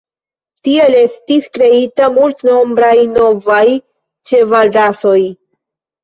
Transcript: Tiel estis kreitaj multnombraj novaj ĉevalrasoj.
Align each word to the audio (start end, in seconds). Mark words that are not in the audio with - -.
Tiel 0.67 0.93
estis 0.99 1.43
kreitaj 1.57 2.07
multnombraj 2.15 2.93
novaj 3.17 3.59
ĉevalrasoj. 4.31 5.19